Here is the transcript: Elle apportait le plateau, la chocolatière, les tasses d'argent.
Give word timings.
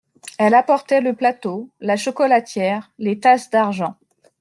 Elle 0.39 0.55
apportait 0.55 0.99
le 0.99 1.13
plateau, 1.13 1.69
la 1.79 1.95
chocolatière, 1.95 2.89
les 2.97 3.19
tasses 3.19 3.51
d'argent. 3.51 3.97